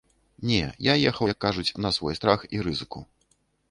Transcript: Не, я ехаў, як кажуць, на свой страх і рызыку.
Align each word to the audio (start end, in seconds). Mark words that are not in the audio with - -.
Не, 0.51 0.61
я 0.85 0.93
ехаў, 1.11 1.31
як 1.33 1.39
кажуць, 1.47 1.69
на 1.87 1.95
свой 2.01 2.13
страх 2.23 2.39
і 2.59 2.67
рызыку. 2.71 3.09